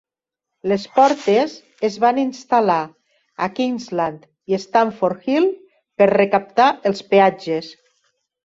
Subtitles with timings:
[0.69, 1.53] Les portes
[1.89, 2.79] es van instal·lar
[3.47, 5.49] a Kingsland i Stamford Hill
[6.03, 7.71] per recaptar els peatges.